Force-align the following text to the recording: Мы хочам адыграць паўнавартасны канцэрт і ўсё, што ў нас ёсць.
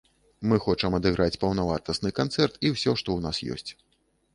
Мы 0.53 0.57
хочам 0.65 0.95
адыграць 0.99 1.37
паўнавартасны 1.45 2.09
канцэрт 2.23 2.53
і 2.67 2.77
ўсё, 2.77 2.85
што 2.85 2.99
ў 2.99 3.29
нас 3.29 3.45
ёсць. 3.59 3.71